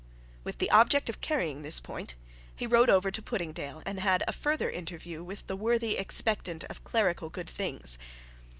[0.43, 2.15] With the object of carrying this point
[2.55, 6.83] he rode over to Puddingdale, and had a further interview with the worthy expectant of
[6.83, 7.99] clerical good things.